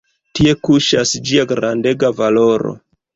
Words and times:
Tie 0.37 0.53
kuŝas 0.67 1.11
ĝia 1.31 1.43
grandega 1.51 2.11
valoro. 2.23 2.73